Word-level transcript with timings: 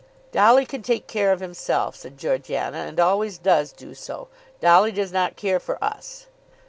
"Dolly 0.31 0.65
can 0.65 0.81
take 0.81 1.05
care 1.05 1.31
of 1.31 1.41
himself," 1.41 1.95
said 1.95 2.17
Georgiana, 2.17 2.79
"and 2.79 2.99
always 2.99 3.37
does 3.37 3.71
do 3.71 3.93
so. 3.93 4.29
Dolly 4.59 4.91
does 4.91 5.11
not 5.11 5.35
care 5.35 5.59
for 5.59 5.77
us." 5.83 6.25